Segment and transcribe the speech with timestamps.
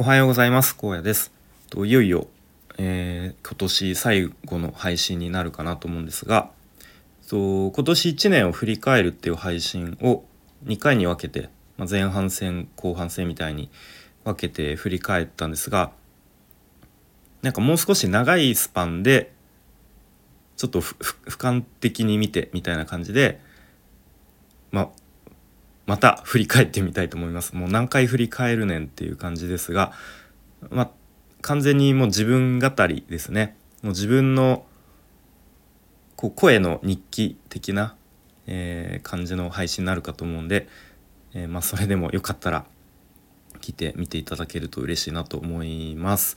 [0.00, 0.76] おはようございます。
[0.80, 1.32] 荒野です。
[1.70, 2.28] といよいよ、
[2.78, 6.52] えー、今年最後の配信になるかなと思うんですが
[7.28, 10.22] と今年1年を振り返るっていう配信を
[10.66, 13.70] 2回に分けて、まあ、前半戦後半戦みたいに
[14.22, 15.90] 分けて振り返ったんですが
[17.42, 19.32] なんかもう少し長いスパンで
[20.56, 20.94] ちょっと俯
[21.26, 23.40] 瞰的に見てみたいな感じで
[24.70, 24.88] まあ
[25.88, 29.92] また振り返ってみたいと思いますもう何回振り返るねんっていう感じですが
[30.70, 30.90] まあ
[31.40, 34.66] 完全にもう自分語りですねもう自分の
[36.14, 37.96] こう声の日記的な、
[38.46, 40.68] えー、感じの配信になるかと思うんで、
[41.32, 42.66] えー、まあ、それでもよかったら
[43.60, 46.36] 聞いてみていただけると嬉しいなと思います。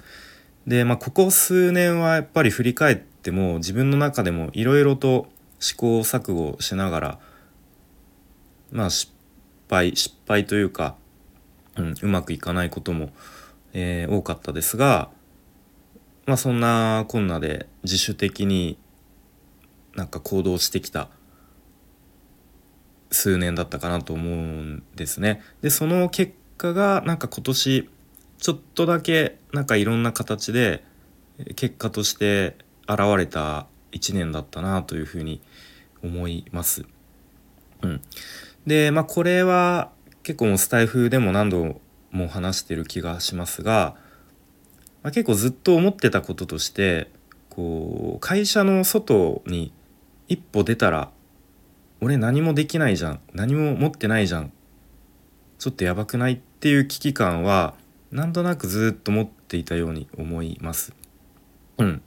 [0.67, 5.27] で、まあ、ここ数年はやっぱり振り返っても自分の中でもいろいろと
[5.59, 7.19] 試行錯誤しながら
[8.71, 9.10] まあ失
[9.71, 10.95] 敗失敗というか、
[11.77, 13.09] うん、うまくいかないことも、
[13.73, 15.09] えー、多かったですが、
[16.25, 18.77] まあ、そんなこんなで自主的に
[19.95, 21.09] なんか行動してきた
[23.11, 25.41] 数年だったかなと思うんですね。
[25.61, 27.89] でその結果がなんか今年
[28.37, 30.83] ちょっとだけなんかいろんな形で
[31.55, 35.41] 結果として現れた1年だったなというふうに
[36.03, 36.85] 思います。
[37.81, 38.01] うん、
[38.65, 39.91] でまあこれは
[40.23, 41.81] 結構もスタイフでも何度
[42.11, 43.95] も話してる気がしますが、
[45.01, 47.09] まあ、結構ずっと思ってたこととして
[47.49, 49.73] こう会社の外に
[50.27, 51.11] 一歩出たら
[52.01, 54.51] 俺何もできないじゃん何も持ってないじゃん
[55.59, 57.75] ちょっとやばくないっていう危機感は
[58.11, 60.93] なんとなくずっと持っていたように思います。
[61.77, 62.01] うん、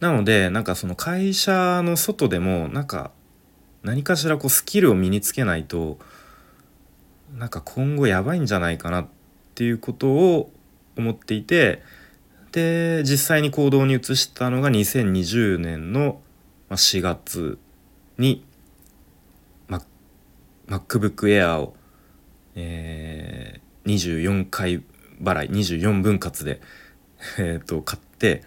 [0.00, 3.10] なのでなんかその会社の外でもなんか
[3.88, 5.98] 何かしらこうスキルを身につけないと
[7.34, 9.08] なんか今後やばいんじゃないかなっ
[9.54, 10.52] ていうことを
[10.98, 11.82] 思っていて
[12.52, 16.20] で実際に行動に移したのが2020年の
[16.68, 17.58] 4月
[18.18, 18.44] に
[20.68, 21.74] MacBook Air を、
[22.56, 24.82] えー、24回
[25.22, 26.60] 払い24分割で、
[27.38, 28.42] えー、と買って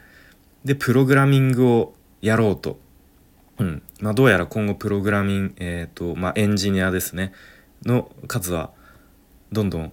[0.63, 2.77] でプログラミングをやろうと
[3.59, 3.83] うん。
[3.99, 7.33] まあ、どうやら今後プログラミング、えーとまあ、エンジニアですね。
[7.85, 8.71] の数は
[9.51, 9.91] どんどん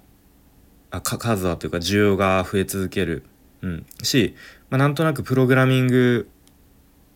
[0.90, 3.24] あ数はというか需要が増え続ける、
[3.62, 4.34] うん、し、
[4.70, 6.28] まあ、なんとなくプログラミング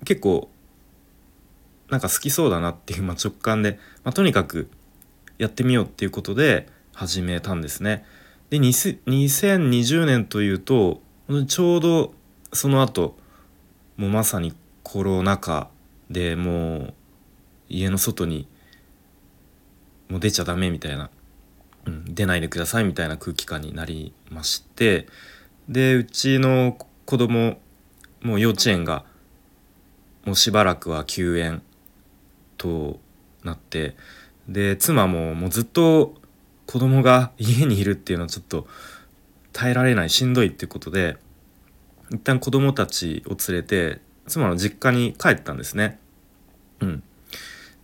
[0.05, 0.51] 結構
[1.91, 4.71] なんか好きそうだなっていう、まあ、直感で、まあ、とにかく
[5.39, 8.05] やってみようっていうことで始めたんですね。
[8.51, 11.01] で2020年というと
[11.47, 12.15] ちょうど
[12.53, 13.17] その後
[13.97, 15.69] もうまさにコロナ禍
[16.11, 16.95] でもう
[17.69, 18.49] 家の外に
[20.09, 21.11] もう出ちゃダメみたいな、
[21.87, 25.07] うん、出ないでくださいみたいな空気感になりまして。
[25.69, 26.77] でうちの
[27.07, 27.61] 子供
[28.21, 29.05] もう幼稚園が
[30.25, 31.63] もうしばらくは休園
[32.57, 33.01] と
[33.43, 33.97] なって。
[34.49, 36.15] で妻ももうずっと
[36.67, 38.67] 子供が家にいるっていうのはちょっと
[39.53, 41.17] 耐えられないしんどいっていうことで
[42.11, 45.99] 一旦子供たちを連れて妻の実家に帰ったんですね。
[46.81, 47.03] うん、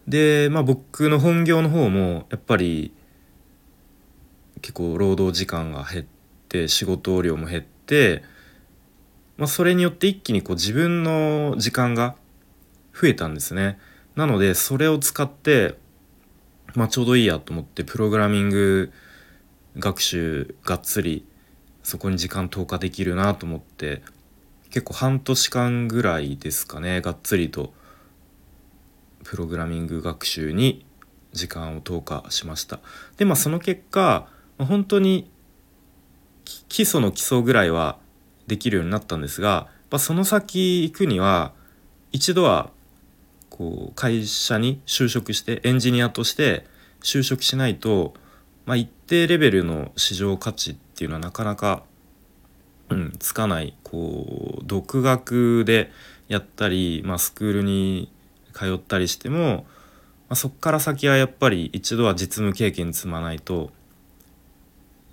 [0.06, 2.92] でまあ僕の本業の方もやっぱり
[4.60, 6.04] 結構労働時間が減っ
[6.48, 8.22] て仕事量も減って、
[9.36, 12.16] まあ、それによって一気にこう自分の時間が
[12.94, 13.78] 増えたんですね。
[14.16, 15.76] なのでそれを使って、
[16.74, 18.92] まあ、ちょうどいいやと思ってプログラミング
[19.78, 21.24] 学習がっつり
[21.84, 24.02] そこに時間投下できるなと思って
[24.70, 27.72] 結構半年間ぐらいですかねがっつりと
[29.24, 30.84] プログラミング学習に
[31.32, 32.80] 時間を投下しました。
[33.16, 34.28] でまあその結果
[34.58, 35.30] 本当に
[36.44, 37.98] 基礎の基礎ぐらいは
[38.46, 41.52] できるようになったんですが、まあ、その先行くには
[42.12, 42.70] 一度は
[43.50, 46.64] こう会社に就職してエンジニアとして
[47.02, 48.14] 就職しないと、
[48.66, 51.82] まあ、一定レベルの市場価値っていうのはなかなか、
[52.90, 55.90] うん、つかないこう独学で
[56.28, 58.10] やったり、まあ、スクールに
[58.54, 59.66] 通ったりしても、
[60.28, 63.70] まあ、そこから先はやっぱり一度は実務経験積まないと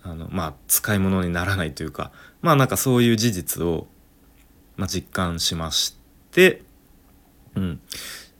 [0.03, 2.11] あのまあ使い物にならないというか
[2.41, 3.87] まあなんかそういう事実を、
[4.77, 5.97] まあ、実感しまし
[6.31, 6.61] て、
[7.55, 7.81] うん、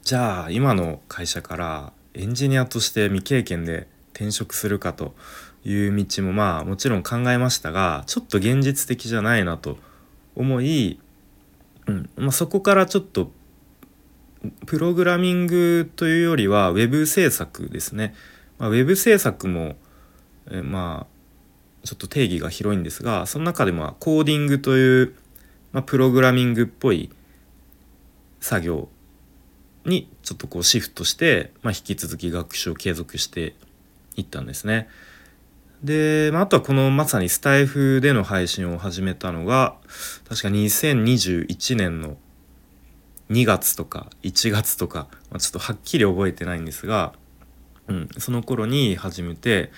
[0.04, 5.16] じゃあ今の会社からエンジニアとして未経験で転職するかと
[5.66, 9.78] いう道もまあもちろん考えましたがちょっと現実的じゃないなと
[10.36, 11.00] 思い、
[11.88, 13.32] うんまあ、そこからちょっと
[14.68, 18.14] プログラミングというよりは web 制作ですね。
[18.60, 19.76] まあ、web 制作も、
[20.52, 21.16] えまあ
[21.86, 25.16] ちょっと定義が広いんですがその中でもコーディングという、
[25.72, 27.12] まあ、プログラミングっぽい
[28.40, 28.90] 作業
[29.86, 33.54] にちょっとこうシフトして、まあ、引き続き学習を継続して
[34.16, 34.88] いったんですね。
[35.86, 39.76] で、まあ、あとはこのまさにスタイフでの配信を始めたのが
[40.28, 42.18] 確か2021年の
[43.30, 47.14] 2月とか1月とか、まあ、ちょっとはっきり覚えてないんですが、
[47.88, 49.72] うん、その頃に始めて、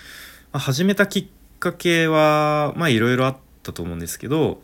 [0.50, 1.26] まあ、始めたきっ
[1.60, 4.62] かけはまあいろいろあったと思うんですけど、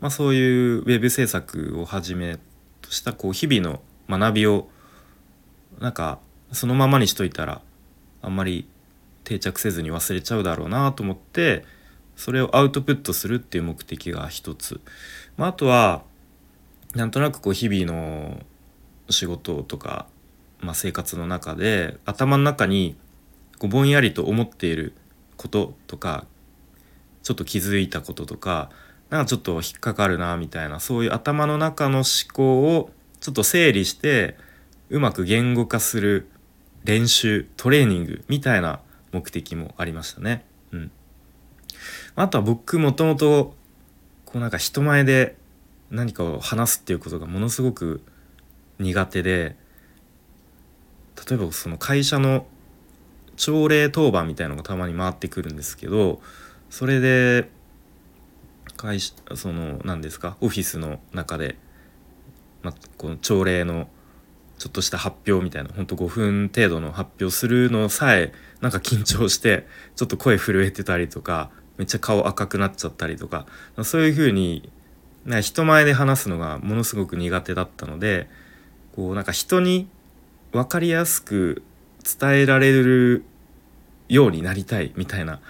[0.00, 2.38] まあ、そういうウェブ制作をはじめ
[2.80, 4.68] としたこう日々の学びを
[5.78, 6.18] なんか
[6.50, 7.62] そのままにしといたら
[8.20, 8.66] あんまり
[9.32, 11.64] 定着せずに忘れちゃうだろうなと思って
[12.16, 14.80] それをアウトプットするっていう目的が一つ、
[15.36, 16.02] まあ、あとは
[16.94, 18.40] なんとなくこう日々の
[19.08, 20.06] 仕事とか、
[20.60, 22.96] まあ、生活の中で頭の中に
[23.58, 24.92] こうぼんやりと思っている
[25.36, 26.26] こととか
[27.22, 28.70] ちょっと気づいたこととか
[29.08, 32.90] なんかちょっと引っかかるなみたいなそういう頭の中の思考を
[33.20, 34.36] ちょっと整理して
[34.90, 36.28] うまく言語化する
[36.84, 38.80] 練習トレーニングみたいな
[39.12, 40.44] 目的もありましたね。
[40.72, 40.90] うん、
[42.16, 43.54] あとは僕もともと
[44.24, 45.36] こうなんか人前で
[45.90, 48.02] 何かを話すっていうことがものすごく
[48.78, 49.56] 苦手で
[51.28, 52.46] 例えばその会社の
[53.36, 56.20] 朝礼当番みたいのがたまに回ってくるんですけど
[56.70, 57.50] それで
[58.76, 61.56] 会社その何ですかオフィスの中で、
[62.62, 63.88] ま、この朝礼の
[64.62, 69.66] ちょっとした発表みたいなほんと5分程度の発表するのさえなんか緊張して
[69.96, 73.44] ちょっと声震えてたりとかめっちゃ顔赤くなっちゃったりとか
[73.82, 74.70] そういう風に
[75.40, 78.28] 人前で話すのがものすごく苦手だったので
[78.94, 79.88] こうなんか人に
[80.52, 81.64] 分かりやすく
[82.04, 83.24] 伝えられる
[84.08, 85.40] ようになりたいみたいな、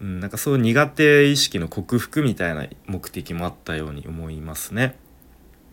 [0.00, 4.96] うん、なんかそう苦手意識の克服みたいな目的もあったように思いますね。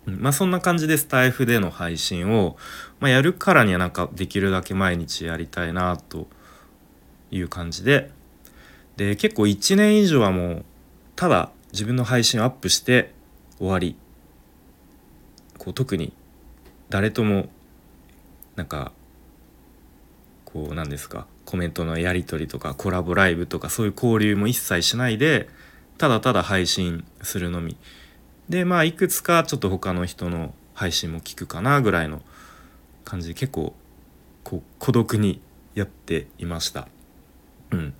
[0.08, 2.56] まあそんな感じでスタイフでの配信を、
[3.00, 6.28] まあ、やるからにはなんかできるだけ毎日やりたいなと
[7.30, 8.12] いう感じで。
[8.96, 10.66] で結構1年以上はもう
[11.16, 13.14] ただ自分の配信をアップして
[13.60, 13.96] 終わり。
[15.58, 16.14] こう特に
[16.90, 17.50] 誰とも
[18.56, 18.94] なんか
[20.46, 25.50] こうなんですかコメントのやり取りとかコラボライブとかそういう交流も一切しないで
[25.98, 27.76] ただただ配信するのみ。
[28.50, 32.22] でまあいくつかちょっと他の人の配信も聞くかなぐらいの
[33.04, 33.74] 感じで結構
[34.44, 35.42] こう孤独に
[35.76, 36.88] やっていました。
[37.72, 37.94] うん。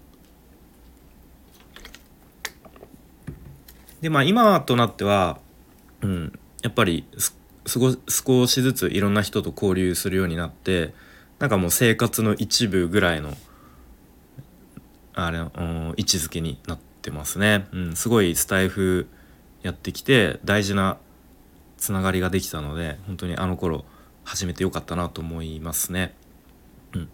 [4.02, 5.40] でまあ今となっては、
[6.02, 7.06] うん、やっぱり
[7.66, 10.94] 少しずついろんな人と交流するようになって
[11.40, 13.34] なんかもう生活の一部ぐらいの
[15.14, 19.08] あれ、うん、位置づけになってますね、うん、すごいスタイフ
[19.64, 20.98] やってきて大事な
[21.78, 23.86] つながりができたので本当にあの頃
[24.24, 26.14] 始めてよかったなと思いますね。
[26.94, 27.10] うん、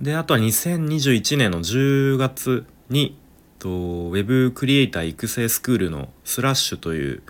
[0.00, 3.16] であとは2021年の10月に
[3.58, 7.22] とウェブクリエイター育成スクールのスラッシュという、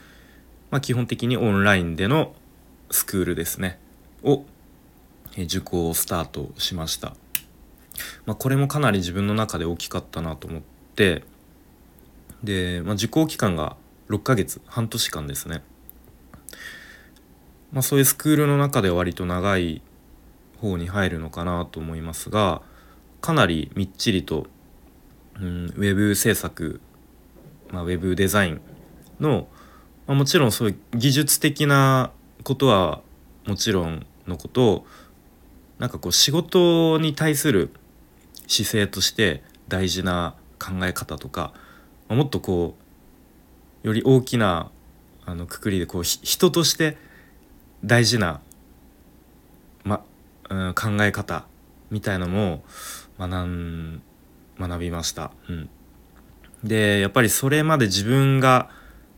[0.70, 2.34] まあ、基本的にオンラインでの
[2.90, 3.78] スクールですね
[4.22, 4.44] を
[5.36, 7.14] 受講をスタートしました。
[8.26, 10.62] まあ、これもかなり自分の中で大きかったなと思っ
[10.94, 11.24] て
[12.44, 13.76] で、まあ、受講期間が
[14.08, 15.62] 6ヶ月半年間ですね。
[17.72, 19.82] まあそういうスクールの中で割と長い
[20.60, 22.62] 方に入るのかなと思いますが
[23.20, 24.46] かなりみっちりと、
[25.38, 26.80] うん、ウェブ制作、
[27.70, 28.60] まあ、ウェブデザイン
[29.20, 29.48] の、
[30.06, 32.10] まあ、もちろんそういう技術的な
[32.42, 33.02] ことは
[33.46, 34.84] もちろんのこと
[35.78, 37.70] なんかこう仕事に対する
[38.46, 41.52] 姿勢として大事な考え方とか
[42.08, 42.87] もっとこう
[43.88, 44.70] より大きな
[45.24, 46.98] あのくくりでこう人として
[47.82, 48.42] 大事な、
[49.82, 50.02] ま
[50.50, 51.46] うん、考え方
[51.90, 52.62] みたいのも
[53.18, 54.02] 学ん
[54.60, 55.30] 学びました。
[55.48, 55.70] うん、
[56.62, 58.68] でやっぱりそれまで自分が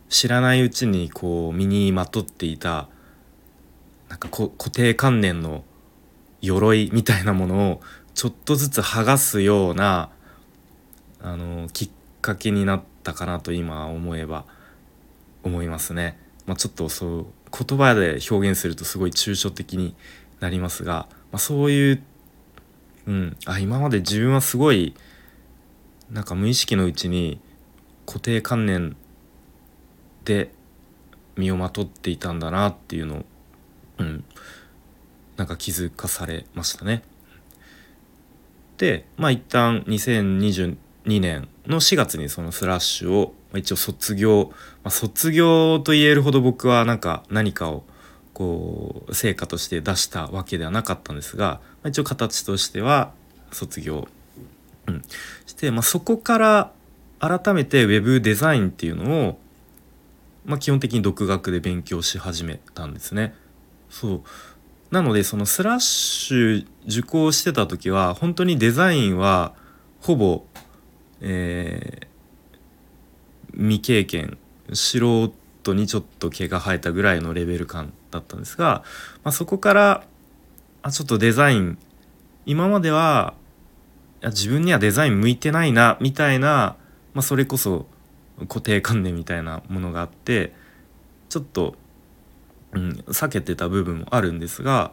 [0.09, 2.89] 知らないうちにこう身にまとっていた
[4.09, 5.65] なんか固定観念の
[6.43, 7.81] 鎧みたいなものを
[8.15, 10.11] ちょっとずつ剥がすような
[11.21, 11.91] あのきっ
[12.23, 14.45] かけになったかなと今思えば
[15.43, 16.19] 思いますね。
[16.47, 17.27] まあ、ちょっとそう
[17.67, 19.95] 言葉で表現するとすごい抽象的に
[20.41, 22.03] なりますが、まあ、そういう、
[23.07, 24.95] うん、あ今まで自分はすごい
[26.11, 27.41] なんか無意識のうちに
[28.07, 28.97] 固定観念
[30.25, 30.51] で
[31.37, 33.25] 身をまとっていたんだなっていうのを、
[33.99, 34.25] うん、
[35.37, 37.03] なんか気づかされましたね。
[38.77, 40.77] でまあ一旦2022
[41.21, 44.51] 年の4月にそのスラッシュを一応卒業、
[44.83, 47.85] まあ、卒業と言えるほど僕はなんか何かを
[48.35, 53.13] こう成果として出したわけではなかったんですが、まあ、一応形としては
[53.53, 54.09] 卒業、
[54.87, 55.03] うん、
[55.47, 56.73] して、まあ、そこから
[57.19, 59.39] 改めて Web デザインっていうのを、
[60.45, 63.35] まあ、基本的に独学で勉強し始めたんですね。
[63.91, 64.23] そう
[64.91, 69.55] なのでそのスラッシュ受講してた時は本当にデザインは
[70.01, 70.45] ほぼ、
[71.21, 74.39] えー、未経験
[74.73, 78.83] 素人にちょっと毛が生えたぐらいのレベル感だったんですが、
[79.23, 80.05] まあ、そこから
[80.83, 81.79] あちょっとデザイン
[82.47, 83.35] 今までは
[84.23, 86.77] いや自分にはデザイン向いてないなみたいな、
[87.15, 87.87] まあ、それこそ
[88.49, 90.53] 固定観念みたいなものがあって
[91.29, 91.77] ちょっと
[92.73, 94.93] うん、避けてた部分もあるんですが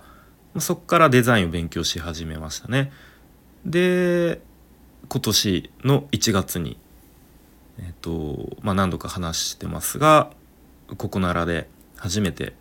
[0.53, 2.91] まそこからデザインを勉強し始めましたね。
[3.65, 4.41] で
[5.09, 6.77] 今年の1月に、
[7.79, 10.31] えーとまあ、何度か話してますが
[10.97, 12.53] ここならで初めて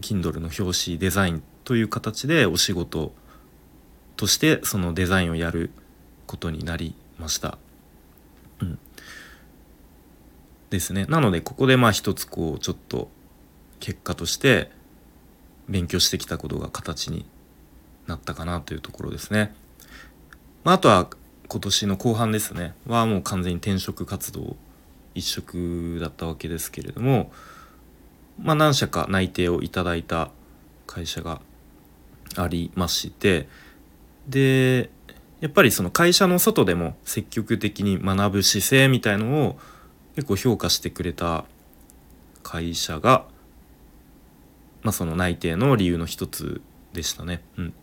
[0.00, 3.12] Kindle の表紙デザインという形でお仕事
[4.16, 5.70] としてそのデザインをやる
[6.26, 7.58] ことになりました。
[8.60, 8.78] うん、
[10.70, 11.06] ですね。
[11.06, 13.08] なのでここでまあ一つこうちょっと
[13.80, 14.70] 結果として
[15.68, 17.26] 勉強してきたことが形に
[18.06, 19.54] なったかなというところですね。
[20.64, 21.08] まあ、あとは
[21.54, 24.56] 今年の後半ですねはもう完全に転職活動
[25.14, 27.30] 一色だったわけですけれども、
[28.42, 30.32] まあ、何社か内定をいただいた
[30.88, 31.40] 会社が
[32.34, 33.46] ありまして
[34.28, 34.90] で
[35.38, 39.58] やっぱりその会社の外でも積極的に学ぶ姿勢みたいのを
[40.16, 41.44] 結構評価してくれた
[42.42, 43.26] 会社が
[44.82, 46.60] まあ、その内定の理由の一つ
[46.92, 47.42] でしたね。
[47.56, 47.74] うん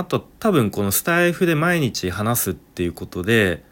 [0.00, 3.64] あ、あと多分このスタイフで毎日話すっていうことで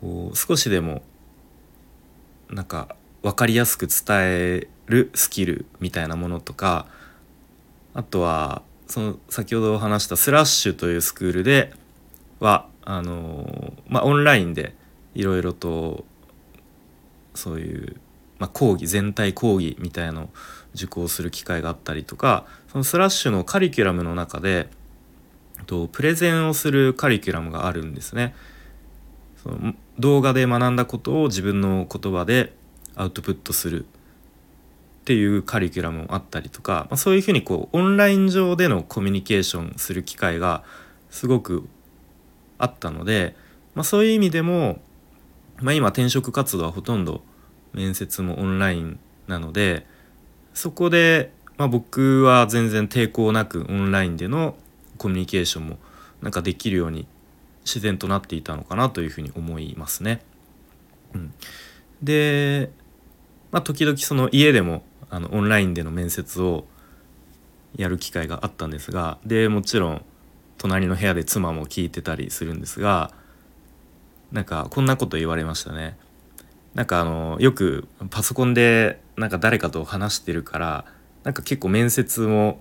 [0.00, 1.02] こう少しでも
[2.50, 6.86] なんか分かりやすく伝えるスキルみたいなものとか
[7.94, 11.72] あとはその先ほど話したスラッシュというスクールで
[12.40, 14.74] はあのまあオンラインで
[15.14, 16.04] いろいろと
[17.34, 17.96] そういう
[18.38, 20.28] まあ、講義全体講義みたいのを
[20.74, 24.68] 受講する機会があったりとかそのスラッシュのカリキュラムの中で
[25.66, 28.34] とプレゼンをするカリキュラムがあるんですね。
[29.42, 32.52] その動画で学んだことを自分の言葉で
[32.96, 33.86] アウトプットするっ
[35.04, 40.64] ていうカリキュラムもあったりとか、まあ、そういうふうにこうオンライン上でのコミュニケーションする機会が
[41.10, 41.68] すごく
[42.58, 43.36] あったので、
[43.74, 44.80] まあ、そういう意味でも、
[45.60, 47.22] まあ、今転職活動はほとんど
[47.74, 49.86] 面接もオンラインなので
[50.54, 54.56] そこで、ま、僕は全然抵抗なくオンラインでの
[55.04, 55.76] コミュニケーションも
[56.22, 57.06] なんかできるように
[57.62, 60.22] 自然となっていたのかなというふうに思いますね。
[61.14, 61.34] うん、
[62.02, 62.70] で、
[63.52, 66.64] まあ、時々その家でもあのオンラインでの面接を
[67.76, 70.04] やる機会があったんですがでもちろん
[70.56, 73.12] 隣の部屋で妻も聞いてたりするんですが
[74.32, 75.98] なんかこんなこと言われましたね。
[76.72, 80.86] なんかあのよくパソコンでなんか誰かと話してるから
[81.24, 82.58] なんか結構面接も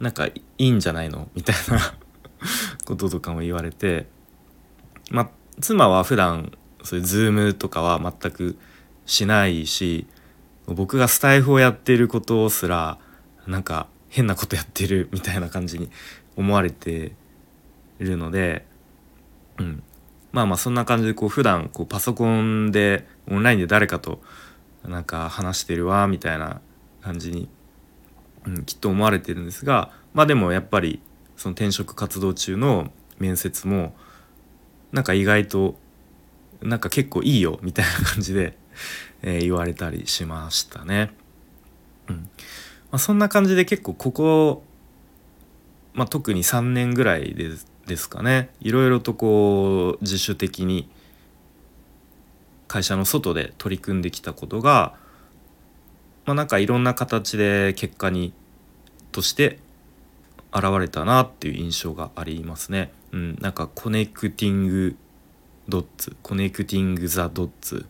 [0.00, 1.28] なんかいいんじゃないの？
[1.34, 1.80] みたいな
[2.84, 4.06] こととかも言われて
[5.10, 8.56] ま妻は普段そういうズームとかは全く
[9.06, 10.06] しないし
[10.66, 12.98] 僕がスタイフをやってることすら
[13.46, 15.90] なんか変なことやってるみたいな感じに
[16.36, 17.12] 思われて
[17.98, 18.66] るので、
[19.58, 19.82] うん、
[20.32, 24.20] まあまあそんな感じでこう普段こうパソコンでオンラインで誰かと
[24.84, 26.60] なんか話してるわみたいな
[27.02, 27.48] 感じに、
[28.46, 31.00] うん、きっと思われてるんですがまあでもやっぱり
[31.36, 33.94] その転職活動中の面接も
[34.92, 35.76] なんか意外と
[36.62, 38.56] なんか結構いいよみたいな感じで、
[39.22, 41.10] えー、言われたりしましたね。
[42.08, 42.22] うんま
[42.92, 44.64] あ、そんな感じで結構ここ、
[45.92, 47.50] まあ、特に3年ぐらいで
[47.86, 50.88] ですかねいろいろとこう自主的に
[52.68, 54.94] 会社の外で取り組んできたことが、
[56.26, 58.32] まあ、なんかいろんな形で結果に
[59.12, 59.58] として
[60.52, 62.90] 現れたなっていう印象がありますね。
[63.12, 64.96] うん、なんかコネクティング
[65.68, 67.86] ドッツコネクティング・ザ・ドッツ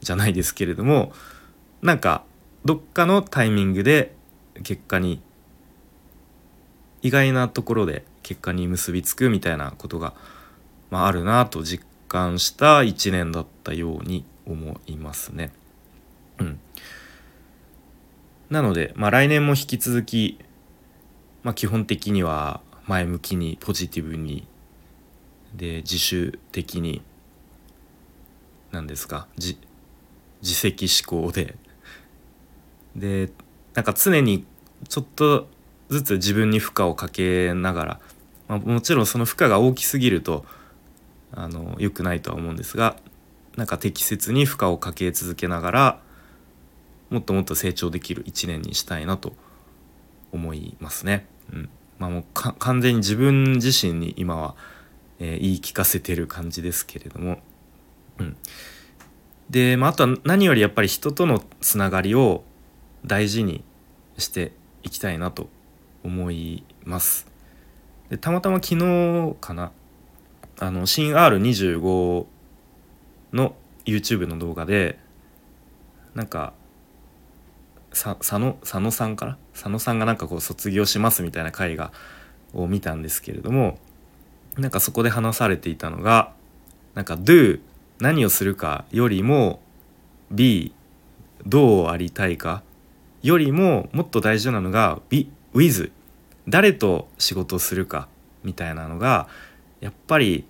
[0.00, 1.12] じゃないですけれども
[1.82, 2.24] なんか
[2.64, 4.14] どっかのタイミングで
[4.62, 5.20] 結果に
[7.02, 10.14] 意外なところで結果に結びつくみたいなことが、
[10.90, 15.52] まあ、あるなと実感した1年だったように思いますね。
[18.50, 20.38] なので、まあ、来年も引き続き、
[21.42, 24.46] まあ、基本的には前向きにポジティブに
[25.54, 27.02] で自主的に
[28.70, 29.56] 何ですか自
[30.42, 31.56] 自責思考で。
[32.94, 33.30] で
[33.74, 34.46] なんか常に
[34.88, 35.48] ちょっと
[35.88, 38.00] ずつ自分に負荷をかけながら、
[38.48, 40.46] まあ、もちろんその負荷が大きすぎると
[41.32, 42.96] あの良くないとは思うんですが
[43.56, 46.00] なんか適切に負荷をかけ続けながら
[47.10, 49.32] もっともっと成長できる一年にしたいなと
[50.32, 51.26] 思いますね。
[51.52, 54.54] うんまあ、もう完全に自分自身に今は、
[55.18, 57.38] えー、言い聞かせてる感じですけれども、
[58.18, 58.36] うん、
[59.48, 62.44] で、まあ、あとは何よりやっぱり人とのつながりを
[63.04, 63.64] 大事に
[64.18, 65.48] していきたいなと
[66.04, 67.26] 思います。
[68.10, 69.72] でたまたま昨日かな
[70.58, 72.26] あの新 R25
[73.32, 74.98] の YouTube の動画で
[76.14, 76.52] なんか
[77.96, 79.38] さ佐野佐野さんから？
[79.54, 81.92] 佐野さんがなんかこう卒業しますみたいな回が
[82.52, 83.78] を見たんですけれども
[84.58, 86.32] なんかそこで話されていたのが
[86.94, 87.60] なんか Do
[87.98, 89.60] 何をするかよりも
[90.30, 90.74] B
[91.46, 92.62] どうありたいか
[93.22, 95.90] よりももっと大事なのが B with
[96.46, 98.08] 誰と仕事をするか
[98.44, 99.26] みたいなのが
[99.80, 100.44] やっぱり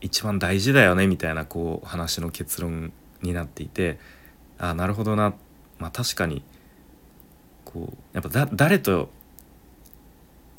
[0.00, 3.98] 一番大事だよねみたいなこう話の結論になっていて
[4.58, 5.34] あなるほどな。
[5.78, 6.42] まあ確かに
[7.72, 9.10] こうやっぱだ誰と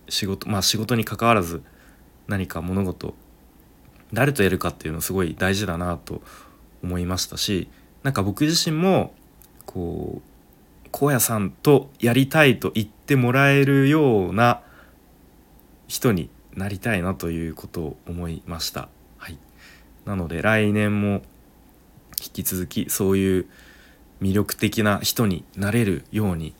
[0.09, 1.61] 仕事まあ仕事に関わらず
[2.27, 3.13] 何か物事
[4.11, 6.21] 誰とやるかっていうのすごい大事だなと
[6.83, 7.69] 思いましたし
[8.03, 9.13] なんか僕自身も
[9.65, 10.33] こう
[10.95, 14.61] 荒野さんとやりたいと言ってもらえるような
[15.87, 18.89] 人になりたいなということを思いました。
[19.17, 19.37] はい、
[20.05, 21.23] なので来年も
[22.21, 23.45] 引き続きそういう
[24.21, 26.53] 魅力的な人になれるように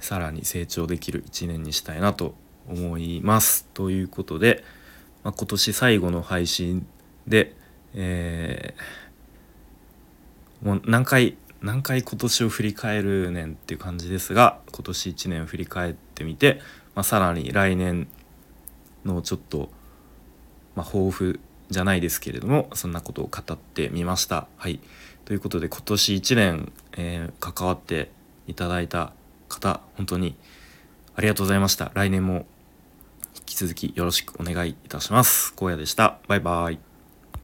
[0.00, 2.34] さらに成長できる一年にしたいなと
[2.68, 3.66] 思います。
[3.74, 4.64] ということで、
[5.22, 6.86] まあ、今年最後の配信
[7.26, 7.54] で、
[7.94, 16.60] えー、もう何回何回今年を振り返るねんっていう感じですが今年1年を振り返ってみて、
[16.94, 18.08] まあ、さらに来年
[19.04, 19.68] のちょっと、
[20.74, 24.48] まあ、抱負じゃないですけれどもそんなことを語ってみました。
[24.56, 24.80] はい
[25.26, 28.10] ということで今年1年、えー、関わって
[28.48, 29.12] いただいた
[29.50, 30.36] 方本当に
[31.14, 31.90] ありがとうございました。
[31.94, 32.46] 来年も
[33.36, 35.54] 引き続きよろしくお願いいたします。
[35.60, 36.18] 荒野でした。
[36.26, 36.89] バイバイ。